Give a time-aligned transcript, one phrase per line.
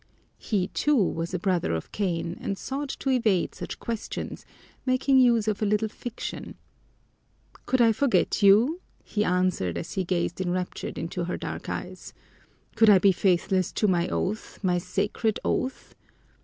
[0.39, 4.47] He, too, was a brother of Cain, and sought to evade such questions,
[4.83, 6.55] making use of a little fiction.
[7.67, 12.13] "Could I forget you?" he answered as he gazed enraptured into her dark eyes.
[12.75, 15.93] "Could I be faithless to my oath, my sacred oath?